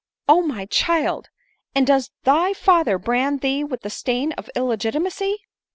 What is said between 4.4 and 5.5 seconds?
illegitimacy